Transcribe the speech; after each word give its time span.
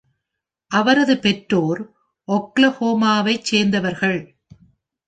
அவரது 0.71 1.17
பெற்றோர் 1.17 1.81
ஓக்லஹோமாவைச் 2.27 3.43
சேர்ந்தவர்கள். 3.43 4.21